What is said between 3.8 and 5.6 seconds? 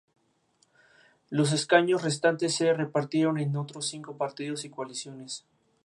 cinco partidos y coaliciones.